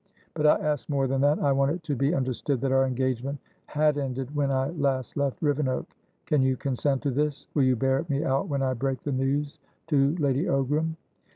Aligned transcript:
But 0.33 0.47
I 0.47 0.57
ask 0.57 0.89
more 0.89 1.05
than 1.05 1.21
that. 1.21 1.37
I 1.37 1.51
want 1.51 1.73
it 1.73 1.83
to 1.83 1.95
be 1.95 2.15
understood 2.15 2.59
that 2.61 2.71
our 2.71 2.87
engagement 2.87 3.37
had 3.67 3.99
ended 3.99 4.35
when 4.35 4.49
I 4.49 4.69
last 4.69 5.15
left 5.15 5.39
Rivenoak. 5.43 5.85
Can 6.25 6.41
you 6.41 6.57
consent 6.57 7.03
to 7.03 7.11
this? 7.11 7.45
Will 7.53 7.65
you 7.65 7.75
bear 7.75 8.03
me 8.09 8.23
out 8.23 8.47
when 8.47 8.63
I 8.63 8.73
break 8.73 9.03
the 9.03 9.11
news 9.11 9.59
to 9.89 10.15
Lady 10.17 10.45
Ogram?" 10.45 10.95